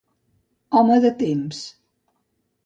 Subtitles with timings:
[0.79, 1.61] Home de temps.